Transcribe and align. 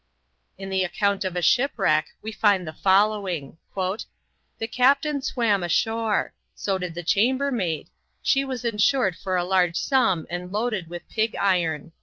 In 0.57 0.71
the 0.71 0.83
account 0.83 1.23
of 1.23 1.35
a 1.35 1.43
shipwreck 1.43 2.07
we 2.23 2.31
find 2.31 2.65
the 2.67 2.73
following: 2.73 3.59
"The 3.75 4.67
captain 4.67 5.21
swam 5.21 5.61
ashore. 5.61 6.33
So 6.55 6.79
did 6.79 6.95
the 6.95 7.03
chambermaid; 7.03 7.91
she 8.23 8.43
was 8.43 8.65
insured 8.65 9.15
for 9.15 9.35
a 9.35 9.43
large 9.45 9.77
sum 9.77 10.25
and 10.27 10.51
loaded 10.51 10.87
with 10.89 11.07
pig 11.07 11.35
iron." 11.35 11.91